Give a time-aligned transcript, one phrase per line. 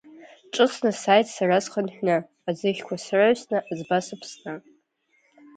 [0.53, 2.15] Ҿыцны сааит сара схынҳәны,
[2.49, 4.53] аӡыхьқәа сраҩсны, аӡба сыԥсны.